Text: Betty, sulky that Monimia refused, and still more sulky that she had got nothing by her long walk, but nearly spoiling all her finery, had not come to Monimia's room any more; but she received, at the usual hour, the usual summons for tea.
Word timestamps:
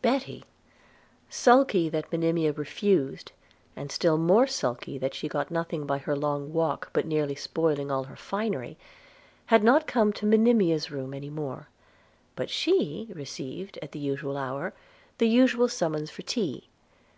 Betty, 0.00 0.44
sulky 1.28 1.90
that 1.90 2.10
Monimia 2.10 2.54
refused, 2.54 3.32
and 3.76 3.92
still 3.92 4.16
more 4.16 4.46
sulky 4.46 4.96
that 4.96 5.12
she 5.12 5.26
had 5.26 5.32
got 5.32 5.50
nothing 5.50 5.84
by 5.84 5.98
her 5.98 6.16
long 6.16 6.54
walk, 6.54 6.88
but 6.94 7.04
nearly 7.06 7.34
spoiling 7.34 7.90
all 7.90 8.04
her 8.04 8.16
finery, 8.16 8.78
had 9.44 9.62
not 9.62 9.86
come 9.86 10.10
to 10.14 10.24
Monimia's 10.24 10.90
room 10.90 11.12
any 11.12 11.28
more; 11.28 11.68
but 12.34 12.48
she 12.48 13.08
received, 13.12 13.78
at 13.82 13.92
the 13.92 13.98
usual 13.98 14.38
hour, 14.38 14.72
the 15.18 15.28
usual 15.28 15.68
summons 15.68 16.10
for 16.10 16.22
tea. 16.22 16.70